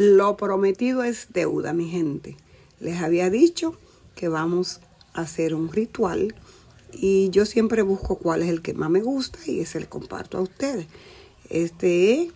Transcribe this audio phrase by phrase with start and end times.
[0.00, 2.36] Lo prometido es deuda, mi gente.
[2.78, 3.74] Les había dicho
[4.14, 4.78] que vamos
[5.12, 6.36] a hacer un ritual
[6.92, 10.38] y yo siempre busco cuál es el que más me gusta y ese el comparto
[10.38, 10.86] a ustedes.
[11.50, 12.32] Este es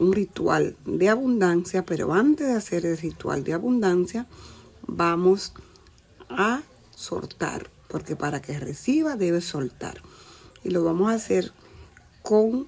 [0.00, 4.26] un ritual de abundancia, pero antes de hacer el ritual de abundancia,
[4.88, 5.52] vamos
[6.28, 6.64] a
[6.96, 10.02] soltar, porque para que reciba debe soltar.
[10.64, 11.52] Y lo vamos a hacer
[12.22, 12.66] con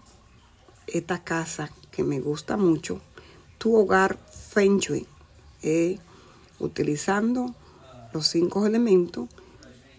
[0.86, 3.00] esta casa que me gusta mucho,
[3.58, 4.18] tu hogar
[4.58, 5.06] Feng Shui,
[5.62, 6.00] eh,
[6.58, 7.54] utilizando
[8.12, 9.28] los cinco elementos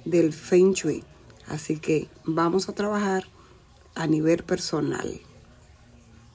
[0.03, 1.01] del Feng Shui.
[1.47, 3.23] Así que vamos a trabajar
[3.95, 5.21] a nivel personal.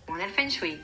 [0.06, 0.80] Con el Feng Shui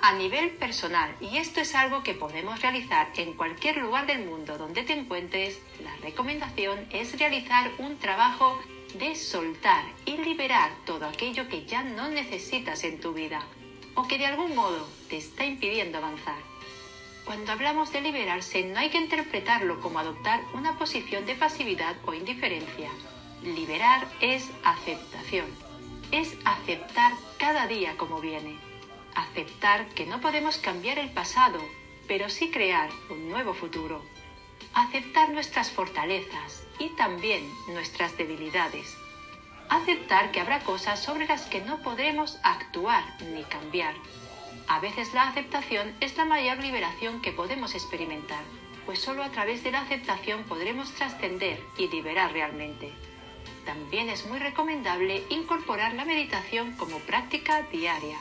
[0.00, 4.58] a nivel personal y esto es algo que podemos realizar en cualquier lugar del mundo
[4.58, 8.58] donde te encuentres, la recomendación es realizar un trabajo
[8.98, 13.46] de soltar y liberar todo aquello que ya no necesitas en tu vida
[13.94, 16.49] o que de algún modo te está impidiendo avanzar.
[17.30, 22.12] Cuando hablamos de liberarse no hay que interpretarlo como adoptar una posición de pasividad o
[22.12, 22.90] indiferencia.
[23.44, 25.46] Liberar es aceptación,
[26.10, 28.58] es aceptar cada día como viene
[29.14, 31.60] aceptar que no podemos cambiar el pasado,
[32.08, 34.04] pero sí crear un nuevo futuro.
[34.74, 38.96] Aceptar nuestras fortalezas y también nuestras debilidades.
[39.68, 43.94] Aceptar que habrá cosas sobre las que no podremos actuar ni cambiar.
[44.70, 48.42] A veces la aceptación es la mayor liberación que podemos experimentar,
[48.86, 52.90] pues solo a través de la aceptación podremos trascender y liberar realmente.
[53.66, 58.16] También es muy recomendable incorporar la meditación como práctica diaria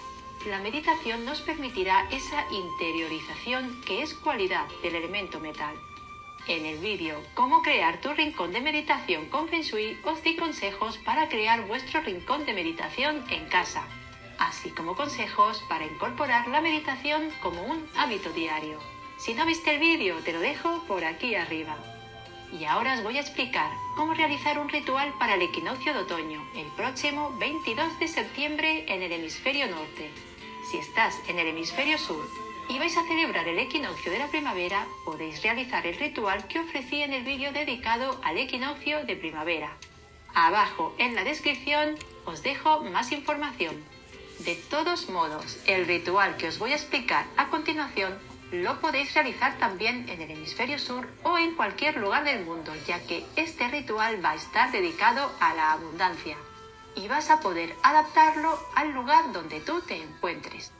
[0.48, 5.76] la meditación nos permitirá esa interiorización que es cualidad del elemento metal.
[6.48, 9.66] En el vídeo Cómo crear tu rincón de meditación con Feng
[10.06, 13.84] os di consejos para crear vuestro rincón de meditación en casa,
[14.40, 18.80] así como consejos para incorporar la meditación como un hábito diario.
[19.18, 21.78] Si no viste el vídeo, te lo dejo por aquí arriba.
[22.58, 26.42] Y ahora os voy a explicar cómo realizar un ritual para el equinoccio de otoño,
[26.56, 30.10] el próximo 22 de septiembre en el hemisferio norte.
[30.72, 32.26] Si estás en el hemisferio sur
[32.70, 37.02] y vais a celebrar el equinoccio de la primavera, podéis realizar el ritual que ofrecí
[37.02, 39.76] en el vídeo dedicado al equinoccio de primavera.
[40.34, 41.96] Abajo en la descripción
[42.26, 43.76] os dejo más información.
[44.40, 48.18] De todos modos, el ritual que os voy a explicar a continuación
[48.52, 53.06] lo podéis realizar también en el hemisferio sur o en cualquier lugar del mundo, ya
[53.06, 56.38] que este ritual va a estar dedicado a la abundancia
[56.96, 60.72] y vas a poder adaptarlo al lugar donde tú te encuentres.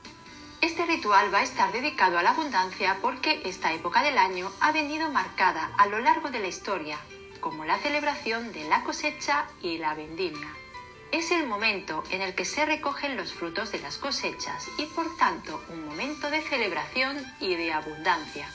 [0.62, 4.72] Este ritual va a estar dedicado a la abundancia porque esta época del año ha
[4.72, 6.98] venido marcada a lo largo de la historia
[7.40, 10.48] como la celebración de la cosecha y la vendimia.
[11.12, 15.16] Es el momento en el que se recogen los frutos de las cosechas y por
[15.16, 18.48] tanto un momento de celebración y de abundancia.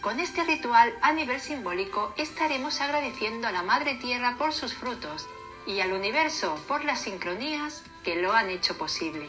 [0.00, 5.26] Con este ritual a nivel simbólico estaremos agradeciendo a la Madre Tierra por sus frutos
[5.66, 9.28] y al universo por las sincronías que lo han hecho posible.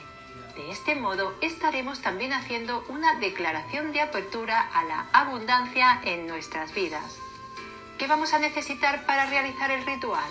[0.55, 6.75] De este modo estaremos también haciendo una declaración de apertura a la abundancia en nuestras
[6.75, 7.17] vidas.
[7.97, 10.29] ¿Qué vamos a necesitar para realizar el ritual?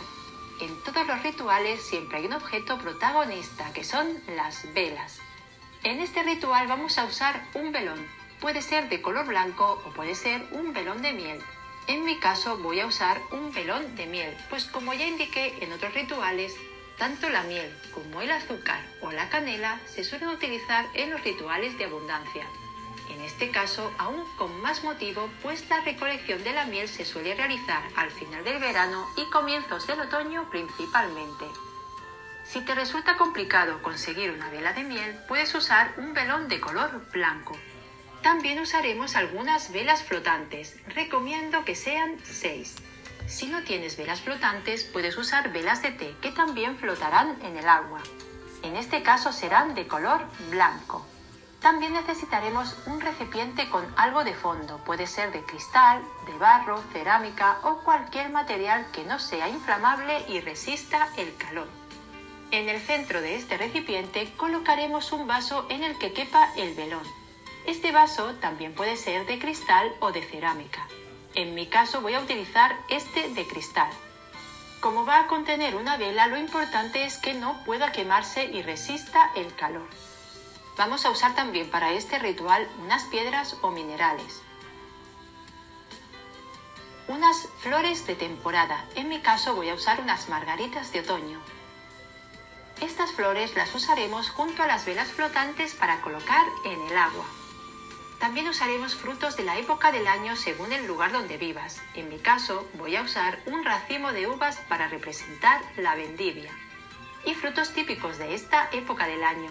[0.60, 5.18] En todos los rituales siempre hay un objeto protagonista que son las velas.
[5.82, 8.06] En este ritual vamos a usar un velón.
[8.40, 11.40] Puede ser de color blanco o puede ser un velón de miel.
[11.86, 15.72] En mi caso voy a usar un velón de miel, pues como ya indiqué en
[15.72, 16.54] otros rituales,
[16.98, 21.78] tanto la miel como el azúcar o la canela se suelen utilizar en los rituales
[21.78, 22.46] de abundancia.
[23.20, 27.34] En este caso, aún con más motivo, pues la recolección de la miel se suele
[27.34, 31.44] realizar al final del verano y comienzos del otoño principalmente.
[32.44, 37.10] Si te resulta complicado conseguir una vela de miel, puedes usar un velón de color
[37.12, 37.56] blanco,
[38.22, 40.76] también usaremos algunas velas flotantes.
[40.88, 42.76] Recomiendo que sean 6.
[43.26, 47.68] Si no tienes velas flotantes, puedes usar velas de té que también flotarán en el
[47.68, 48.00] agua.
[48.62, 51.06] En este caso serán de color blanco.
[51.60, 54.78] También necesitaremos un recipiente con algo de fondo.
[54.78, 60.40] Puede ser de cristal, de barro, cerámica o cualquier material que no sea inflamable y
[60.40, 61.68] resista el calor.
[62.50, 67.04] En el centro de este recipiente colocaremos un vaso en el que quepa el velón.
[67.66, 70.86] Este vaso también puede ser de cristal o de cerámica.
[71.34, 73.90] En mi caso voy a utilizar este de cristal.
[74.80, 79.30] Como va a contener una vela, lo importante es que no pueda quemarse y resista
[79.36, 79.86] el calor.
[80.76, 84.42] Vamos a usar también para este ritual unas piedras o minerales.
[87.08, 88.84] Unas flores de temporada.
[88.94, 91.40] En mi caso voy a usar unas margaritas de otoño.
[92.80, 97.26] Estas flores las usaremos junto a las velas flotantes para colocar en el agua.
[98.20, 101.82] También usaremos frutos de la época del año según el lugar donde vivas.
[101.94, 106.52] En mi caso, voy a usar un racimo de uvas para representar la vendivia.
[107.24, 109.50] Y frutos típicos de esta época del año.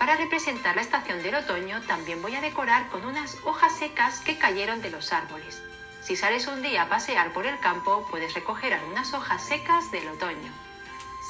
[0.00, 4.38] Para representar la estación del otoño, también voy a decorar con unas hojas secas que
[4.38, 5.62] cayeron de los árboles.
[6.00, 10.08] Si sales un día a pasear por el campo, puedes recoger algunas hojas secas del
[10.08, 10.50] otoño.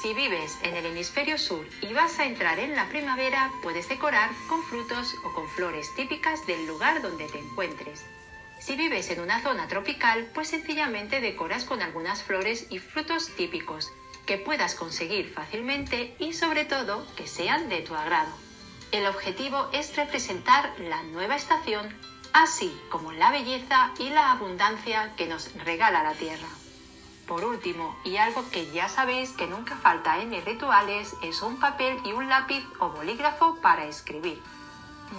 [0.01, 4.29] Si vives en el hemisferio sur y vas a entrar en la primavera, puedes decorar
[4.47, 8.05] con frutos o con flores típicas del lugar donde te encuentres.
[8.61, 13.91] Si vives en una zona tropical, pues sencillamente decoras con algunas flores y frutos típicos
[14.25, 18.31] que puedas conseguir fácilmente y sobre todo que sean de tu agrado.
[18.91, 21.95] El objetivo es representar la nueva estación,
[22.33, 26.47] así como la belleza y la abundancia que nos regala la tierra.
[27.25, 31.57] Por último, y algo que ya sabéis que nunca falta en mis rituales, es un
[31.57, 34.43] papel y un lápiz o bolígrafo para escribir.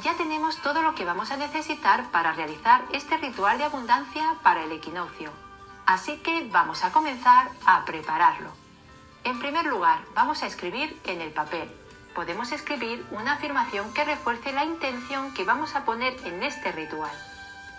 [0.03, 4.65] Ya tenemos todo lo que vamos a necesitar para realizar este ritual de abundancia para
[4.65, 5.31] el equinoccio.
[5.87, 8.51] Así que vamos a comenzar a prepararlo.
[9.25, 11.82] En primer lugar, vamos a escribir en el papel.
[12.15, 17.11] Podemos escribir una afirmación que refuerce la intención que vamos a poner en este ritual.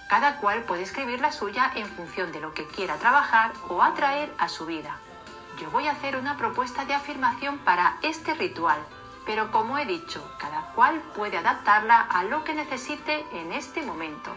[0.10, 4.34] Cada cual puede escribir la suya en función de lo que quiera trabajar o atraer
[4.40, 4.98] a su vida.
[5.60, 8.80] Yo voy a hacer una propuesta de afirmación para este ritual,
[9.26, 14.36] pero como he dicho, cada cual puede adaptarla a lo que necesite en este momento.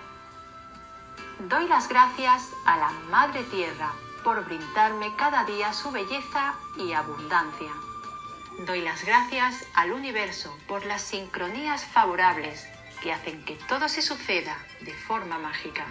[1.39, 7.73] Doy las gracias a la Madre Tierra por brindarme cada día su belleza y abundancia.
[8.59, 12.67] Doy las gracias al universo por las sincronías favorables
[13.03, 15.85] que hacen que todo se suceda de forma mágica.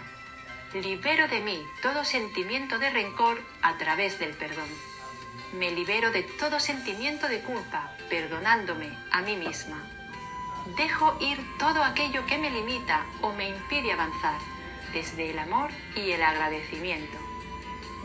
[0.74, 4.68] Libero de mí todo sentimiento de rencor a través del perdón.
[5.54, 9.78] Me libero de todo sentimiento de culpa, perdonándome a mí misma.
[10.76, 14.40] Dejo ir todo aquello que me limita o me impide avanzar,
[14.92, 17.18] desde el amor y el agradecimiento.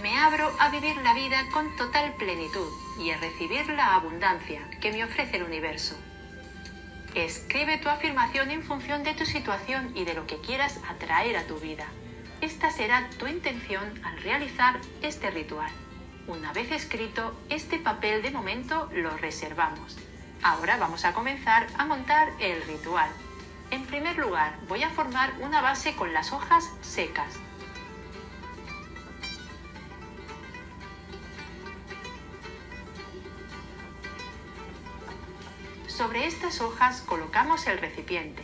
[0.02, 2.68] Me abro a vivir la vida con total plenitud
[3.00, 5.96] y a recibir la abundancia que me ofrece el universo.
[7.14, 11.46] Escribe tu afirmación en función de tu situación y de lo que quieras atraer a
[11.46, 11.86] tu vida.
[12.40, 15.70] Esta será tu intención al realizar este ritual.
[16.28, 19.98] Una vez escrito, este papel de momento lo reservamos.
[20.42, 23.10] Ahora vamos a comenzar a montar el ritual.
[23.70, 27.34] En primer lugar, voy a formar una base con las hojas secas.
[36.00, 38.42] Sobre estas hojas colocamos el recipiente.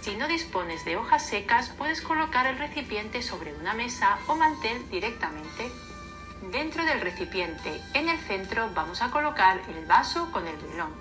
[0.00, 4.88] Si no dispones de hojas secas, puedes colocar el recipiente sobre una mesa o mantel
[4.88, 5.70] directamente.
[6.50, 10.94] Dentro del recipiente, en el centro, vamos a colocar el vaso con el velón.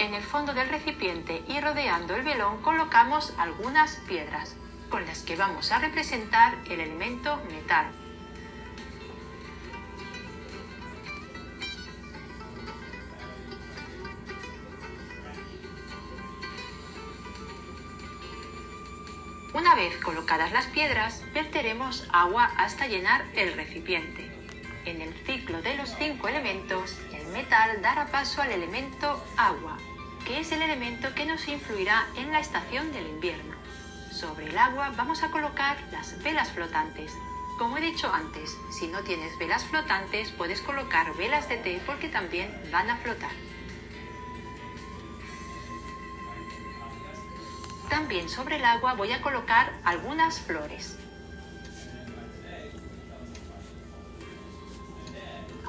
[0.00, 4.56] En el fondo del recipiente y rodeando el velón colocamos algunas piedras,
[4.90, 7.86] con las que vamos a representar el elemento metal.
[19.58, 24.30] Una vez colocadas las piedras, verteremos agua hasta llenar el recipiente.
[24.84, 29.76] En el ciclo de los cinco elementos, el metal dará paso al elemento agua,
[30.24, 33.56] que es el elemento que nos influirá en la estación del invierno.
[34.12, 37.12] Sobre el agua vamos a colocar las velas flotantes.
[37.58, 42.08] Como he dicho antes, si no tienes velas flotantes puedes colocar velas de té porque
[42.08, 43.47] también van a flotar.
[47.88, 50.96] También sobre el agua voy a colocar algunas flores.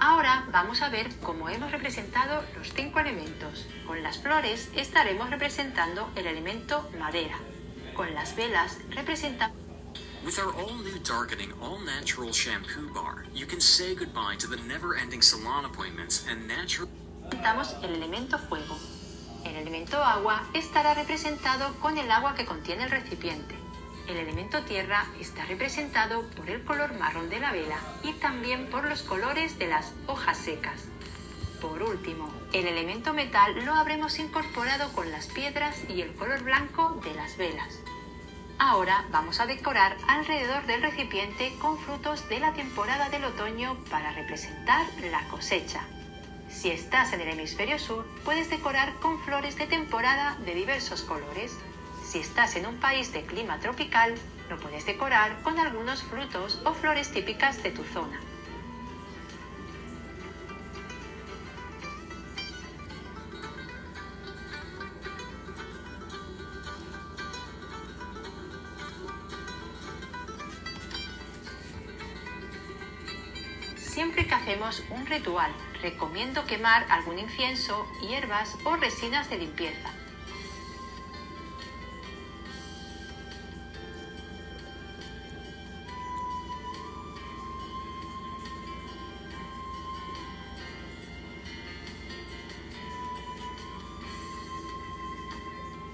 [0.01, 3.67] Ahora vamos a ver cómo hemos representado los cinco elementos.
[3.85, 7.37] Con las flores estaremos representando el elemento madera.
[7.95, 9.57] Con las velas representamos
[10.23, 15.63] With our all-new darkening, all-natural shampoo bar, you can say goodbye to the never-ending salon
[15.63, 16.89] appointments and natural...
[17.81, 18.75] el elemento fuego.
[19.49, 23.55] El elemento agua estará representado con el agua que contiene el recipiente.
[24.07, 28.87] El elemento tierra está representado por el color marrón de la vela y también por
[28.87, 30.85] los colores de las hojas secas.
[31.59, 36.99] Por último, el elemento metal lo habremos incorporado con las piedras y el color blanco
[37.03, 37.79] de las velas.
[38.59, 44.11] Ahora vamos a decorar alrededor del recipiente con frutos de la temporada del otoño para
[44.11, 45.81] representar la cosecha.
[46.59, 51.57] Si estás en el hemisferio sur, puedes decorar con flores de temporada de diversos colores.
[52.05, 54.13] Si estás en un país de clima tropical,
[54.49, 58.19] lo puedes decorar con algunos frutos o flores típicas de tu zona.
[73.77, 79.93] Siempre que hacemos un ritual Recomiendo quemar algún incienso, hierbas o resinas de limpieza.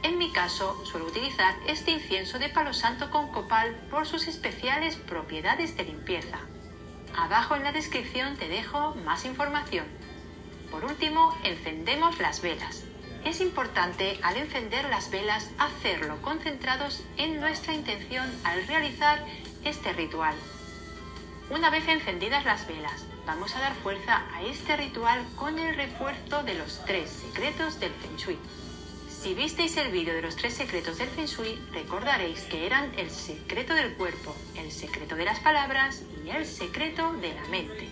[0.01, 4.95] En mi caso, suelo utilizar este incienso de palo santo con copal por sus especiales
[4.95, 6.54] propiedades de limpieza.
[7.17, 9.85] Abajo en la descripción te dejo más información.
[10.69, 12.83] Por último, encendemos las velas.
[13.23, 19.25] Es importante al encender las velas hacerlo concentrados en nuestra intención al realizar
[19.63, 20.35] este ritual.
[21.49, 26.43] Una vez encendidas las velas, vamos a dar fuerza a este ritual con el refuerzo
[26.43, 28.37] de los tres secretos del Feng Shui.
[29.07, 33.09] Si visteis el vídeo de los tres secretos del Feng Shui, recordaréis que eran el
[33.09, 37.89] secreto del cuerpo, el secreto de las palabras el secreto de la mente.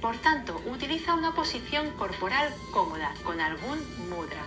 [0.00, 4.44] Por tanto, utiliza una posición corporal cómoda con algún mudra.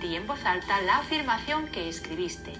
[0.00, 2.52] Di en voz alta la afirmación que escribiste.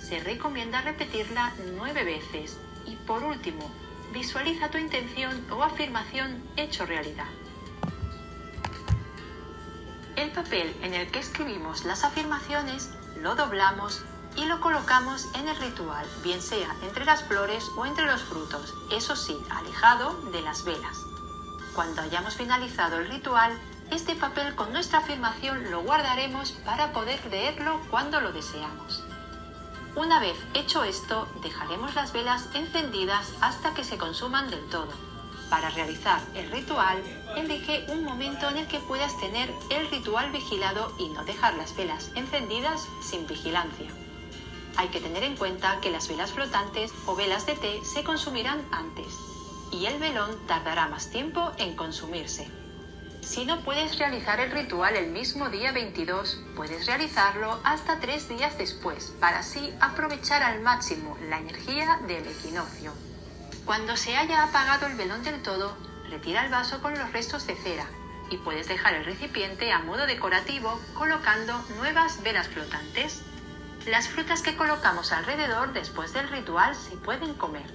[0.00, 2.58] Se recomienda repetirla nueve veces.
[2.86, 3.70] Y por último,
[4.12, 7.28] visualiza tu intención o afirmación hecho realidad.
[10.16, 14.04] El papel en el que escribimos las afirmaciones lo doblamos
[14.36, 18.74] y lo colocamos en el ritual, bien sea entre las flores o entre los frutos,
[18.90, 21.04] eso sí, alejado de las velas.
[21.74, 23.58] Cuando hayamos finalizado el ritual,
[23.90, 29.04] este papel con nuestra afirmación lo guardaremos para poder leerlo cuando lo deseamos.
[29.96, 34.92] Una vez hecho esto, dejaremos las velas encendidas hasta que se consuman del todo.
[35.50, 37.00] Para realizar el ritual,
[37.36, 41.76] elige un momento en el que puedas tener el ritual vigilado y no dejar las
[41.76, 44.03] velas encendidas sin vigilancia.
[44.76, 48.66] Hay que tener en cuenta que las velas flotantes o velas de té se consumirán
[48.72, 49.14] antes
[49.70, 52.48] y el velón tardará más tiempo en consumirse.
[53.22, 58.58] Si no puedes realizar el ritual el mismo día 22, puedes realizarlo hasta tres días
[58.58, 62.92] después para así aprovechar al máximo la energía del equinoccio.
[63.64, 65.74] Cuando se haya apagado el velón del todo,
[66.10, 67.86] retira el vaso con los restos de cera
[68.30, 73.22] y puedes dejar el recipiente a modo decorativo colocando nuevas velas flotantes.
[73.86, 77.66] Las frutas que colocamos alrededor después del ritual se pueden comer.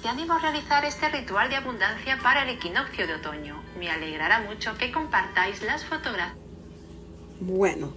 [0.00, 3.62] Te animo a realizar este ritual de abundancia para el equinoccio de otoño.
[3.78, 6.34] Me alegrará mucho que compartáis las fotografías.
[7.40, 7.92] Bueno,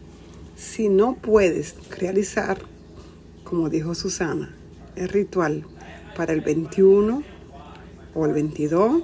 [0.57, 2.59] si no puedes realizar,
[3.45, 4.53] como dijo Susana,
[4.97, 5.65] el ritual
[6.17, 7.23] para el 21
[8.15, 9.03] o el 22.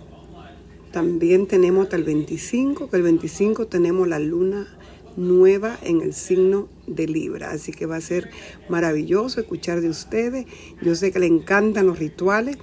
[0.91, 4.67] También tenemos hasta el 25, que el 25 tenemos la luna
[5.15, 7.51] nueva en el signo de Libra.
[7.51, 8.29] Así que va a ser
[8.69, 10.45] maravilloso escuchar de ustedes.
[10.81, 12.57] Yo sé que le encantan los rituales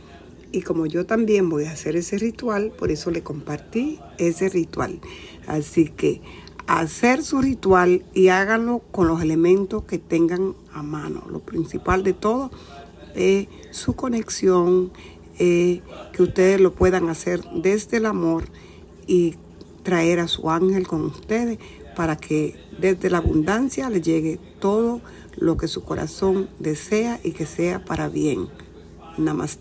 [0.50, 5.00] y como yo también voy a hacer ese ritual, por eso le compartí ese ritual.
[5.47, 6.21] Así que
[6.67, 11.25] hacer su ritual y háganlo con los elementos que tengan a mano.
[11.31, 12.50] Lo principal de todo
[13.14, 14.91] eh, su conexión,
[15.38, 15.83] que
[16.23, 18.45] ustedes lo puedan hacer desde el amor
[19.09, 19.35] y
[19.83, 21.59] traer a su ángel con ustedes
[21.95, 25.01] para que desde la abundancia le llegue todo
[25.37, 28.49] lo que su corazón desea y que sea para bien.
[29.19, 29.61] Namaste.